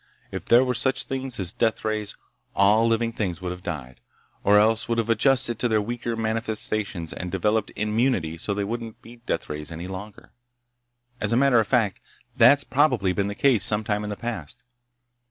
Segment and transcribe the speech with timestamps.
[0.31, 2.15] If there were such things as deathrays,
[2.55, 3.99] all living things would have died,
[4.43, 9.03] or else would have adjusted to their weaker manifestations and developed immunity so they wouldn't
[9.03, 10.31] be deathrays any longer.
[11.19, 11.99] As a matter of fact,
[12.35, 14.63] that's probably been the case, some time in the past.